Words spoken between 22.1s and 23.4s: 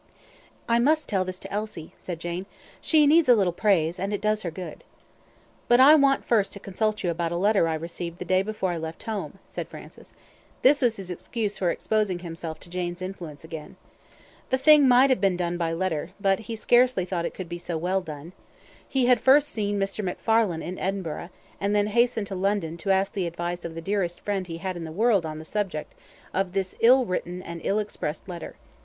to London to ask the